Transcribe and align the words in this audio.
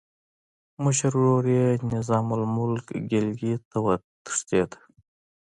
مشر 0.83 1.11
ورور 1.17 1.45
یې 1.57 1.67
نظام 1.93 2.27
الملک 2.37 2.85
ګیلګیت 3.09 3.61
ته 3.71 3.77
وتښتېد. 3.85 4.71